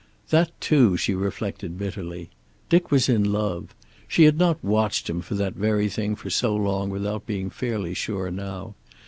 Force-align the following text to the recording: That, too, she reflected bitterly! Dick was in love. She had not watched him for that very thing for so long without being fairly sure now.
That, 0.31 0.59
too, 0.59 0.97
she 0.97 1.13
reflected 1.13 1.77
bitterly! 1.77 2.31
Dick 2.69 2.89
was 2.89 3.07
in 3.07 3.31
love. 3.31 3.75
She 4.07 4.23
had 4.23 4.39
not 4.39 4.63
watched 4.63 5.07
him 5.07 5.21
for 5.21 5.35
that 5.35 5.53
very 5.53 5.89
thing 5.89 6.15
for 6.15 6.31
so 6.31 6.55
long 6.55 6.89
without 6.89 7.27
being 7.27 7.51
fairly 7.51 7.93
sure 7.93 8.31
now. 8.31 8.73